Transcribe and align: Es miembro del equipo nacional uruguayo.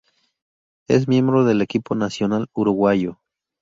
Es 0.87 1.07
miembro 1.07 1.45
del 1.45 1.61
equipo 1.61 1.93
nacional 1.93 2.47
uruguayo. 2.53 3.19